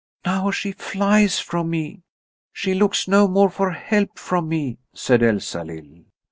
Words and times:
"Now 0.25 0.49
she 0.49 0.71
flies 0.71 1.37
from 1.37 1.69
me. 1.69 2.01
She 2.53 2.73
looks 2.73 3.07
no 3.07 3.27
more 3.27 3.51
for 3.51 3.69
help 3.69 4.17
from 4.17 4.49
me," 4.49 4.79
said 4.95 5.21
Elsalill. 5.21 6.05